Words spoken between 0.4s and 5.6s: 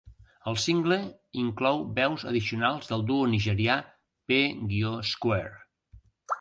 El single inclou veus addicionals del duo nigerià P-Square.